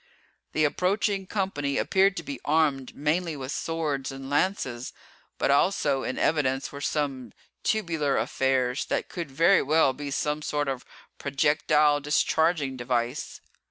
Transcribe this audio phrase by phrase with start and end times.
[0.53, 4.93] The approaching company appeared to be armed mainly with swords and lances,
[5.37, 10.67] but also in evidence were some tubular affairs that could very well be some sort
[10.69, 10.85] of
[11.19, 13.41] projectile discharging device.